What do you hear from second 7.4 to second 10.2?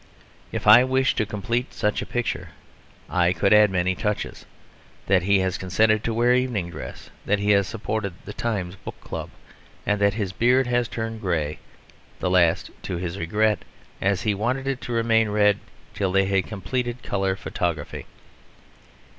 has supported the Times Book Club; and that